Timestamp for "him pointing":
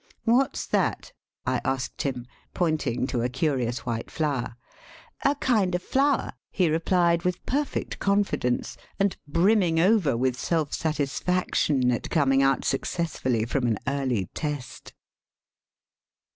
2.01-3.05